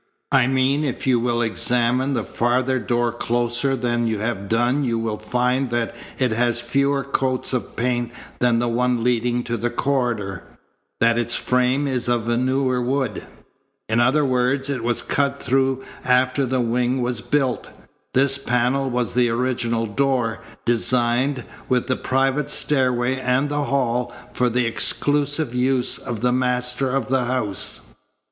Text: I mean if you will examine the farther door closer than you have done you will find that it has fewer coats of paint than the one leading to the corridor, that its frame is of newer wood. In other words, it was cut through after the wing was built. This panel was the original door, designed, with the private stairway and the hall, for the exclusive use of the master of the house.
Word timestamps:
I 0.31 0.47
mean 0.47 0.83
if 0.83 1.05
you 1.05 1.19
will 1.19 1.43
examine 1.43 2.15
the 2.15 2.23
farther 2.23 2.79
door 2.79 3.11
closer 3.11 3.75
than 3.75 4.07
you 4.07 4.17
have 4.17 4.49
done 4.49 4.83
you 4.83 4.97
will 4.97 5.19
find 5.19 5.69
that 5.69 5.95
it 6.17 6.31
has 6.31 6.59
fewer 6.59 7.03
coats 7.03 7.53
of 7.53 7.75
paint 7.75 8.09
than 8.39 8.57
the 8.57 8.67
one 8.67 9.03
leading 9.03 9.43
to 9.43 9.57
the 9.57 9.69
corridor, 9.69 10.41
that 10.99 11.19
its 11.19 11.35
frame 11.35 11.87
is 11.87 12.07
of 12.07 12.27
newer 12.27 12.81
wood. 12.81 13.27
In 13.87 13.99
other 13.99 14.25
words, 14.25 14.71
it 14.71 14.83
was 14.83 15.03
cut 15.03 15.39
through 15.43 15.83
after 16.03 16.47
the 16.47 16.61
wing 16.61 17.03
was 17.03 17.21
built. 17.21 17.69
This 18.15 18.39
panel 18.39 18.89
was 18.89 19.13
the 19.13 19.29
original 19.29 19.85
door, 19.85 20.41
designed, 20.65 21.43
with 21.69 21.85
the 21.85 21.95
private 21.95 22.49
stairway 22.49 23.17
and 23.19 23.49
the 23.49 23.65
hall, 23.65 24.11
for 24.33 24.49
the 24.49 24.65
exclusive 24.65 25.53
use 25.53 25.99
of 25.99 26.21
the 26.21 26.31
master 26.33 26.89
of 26.89 27.07
the 27.09 27.25
house. 27.25 27.81